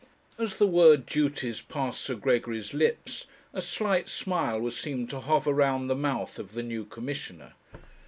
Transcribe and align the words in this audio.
As 0.39 0.57
the 0.57 0.65
word 0.65 1.05
duties 1.05 1.61
passed 1.61 2.01
Sir 2.01 2.15
Gregory's 2.15 2.73
lips 2.73 3.27
a 3.53 3.61
slight 3.61 4.09
smile 4.09 4.59
was 4.59 4.75
seen 4.75 5.05
to 5.09 5.19
hover 5.19 5.53
round 5.53 5.91
the 5.91 5.95
mouth 5.95 6.39
of 6.39 6.53
the 6.53 6.63
new 6.63 6.85
commissioner. 6.85 7.53